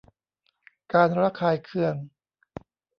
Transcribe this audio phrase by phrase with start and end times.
[0.93, 1.95] การระคายเคือง